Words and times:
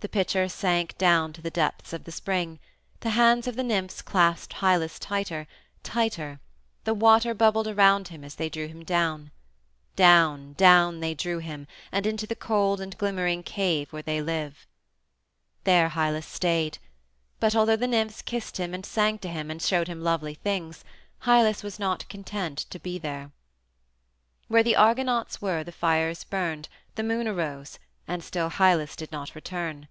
The 0.00 0.08
pitcher 0.08 0.48
sank 0.48 0.96
down 0.96 1.32
to 1.32 1.42
the 1.42 1.50
depths 1.50 1.92
of 1.92 2.04
the 2.04 2.12
spring. 2.12 2.60
The 3.00 3.10
hands 3.18 3.48
of 3.48 3.56
the 3.56 3.64
nymphs 3.64 4.00
clasped 4.00 4.54
Hylas 4.60 4.96
tighter, 5.00 5.48
tighter; 5.82 6.38
the 6.84 6.94
water 6.94 7.34
bubbled 7.34 7.66
around 7.66 8.06
him 8.06 8.22
as 8.22 8.36
they 8.36 8.48
drew 8.48 8.68
him 8.68 8.84
down. 8.84 9.32
Down, 9.96 10.52
down 10.52 11.00
they 11.00 11.14
drew 11.14 11.38
him, 11.40 11.66
and 11.90 12.06
into 12.06 12.28
the 12.28 12.36
cold 12.36 12.80
and 12.80 12.96
glimmering 12.96 13.42
cave 13.42 13.92
where 13.92 14.00
they 14.00 14.22
live. 14.22 14.68
There 15.64 15.88
Hylas 15.88 16.26
stayed. 16.26 16.78
But 17.40 17.56
although 17.56 17.74
the 17.74 17.88
nymphs 17.88 18.22
kissed 18.22 18.58
him 18.58 18.74
and 18.74 18.86
sang 18.86 19.18
to 19.18 19.28
him, 19.28 19.50
and 19.50 19.60
showed 19.60 19.88
him 19.88 20.00
lovely 20.04 20.34
things, 20.34 20.84
Hylas 21.22 21.64
was 21.64 21.80
not 21.80 22.08
content 22.08 22.58
to 22.70 22.78
be 22.78 22.98
there. 22.98 23.32
Where 24.46 24.62
the 24.62 24.76
Argonauts 24.76 25.42
were 25.42 25.64
the 25.64 25.72
fires 25.72 26.22
burned, 26.22 26.68
the 26.94 27.02
moon 27.02 27.26
arose, 27.26 27.80
and 28.10 28.24
still 28.24 28.48
Hylas 28.48 28.96
did 28.96 29.12
not 29.12 29.34
return. 29.34 29.86